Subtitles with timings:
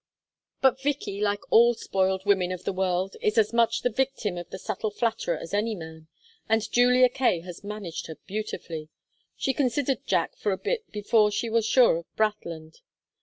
[0.61, 4.49] But Vicky, like all spoiled women of the world, is as much the victim of
[4.49, 6.07] the subtle flatterer as any man,
[6.49, 8.89] and Julia Kaye has managed her beautifully.
[9.37, 12.79] She considered Jack for a bit before she was sure of Brathland.